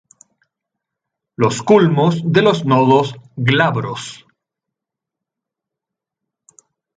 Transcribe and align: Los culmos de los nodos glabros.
Los 1.35 1.61
culmos 1.61 2.23
de 2.25 2.41
los 2.41 2.65
nodos 2.65 3.13
glabros. 3.35 4.25